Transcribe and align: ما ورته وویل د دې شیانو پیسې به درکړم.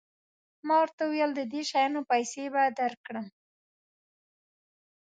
ما 0.67 0.75
ورته 0.83 1.01
وویل 1.05 1.31
د 1.35 1.41
دې 1.51 1.61
شیانو 1.69 2.01
پیسې 2.11 2.43
به 2.53 2.63
درکړم. 2.79 3.25